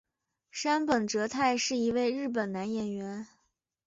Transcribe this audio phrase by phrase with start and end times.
[0.49, 3.27] 杉本哲太是一位日本男演员。